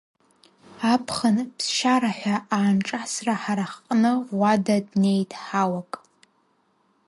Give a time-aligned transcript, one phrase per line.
[0.93, 5.91] Аԥхын ԥсшьара ҳәа аанҿасра ҳара ҳҟны Ӷәада днеит ҳауак…